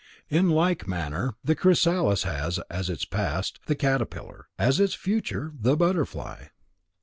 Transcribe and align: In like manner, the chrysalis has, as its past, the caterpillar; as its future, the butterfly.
In 0.29 0.49
like 0.49 0.87
manner, 0.87 1.35
the 1.43 1.53
chrysalis 1.53 2.23
has, 2.23 2.57
as 2.71 2.89
its 2.89 3.05
past, 3.05 3.59
the 3.67 3.75
caterpillar; 3.75 4.47
as 4.57 4.79
its 4.79 4.95
future, 4.95 5.53
the 5.55 5.77
butterfly. 5.77 6.45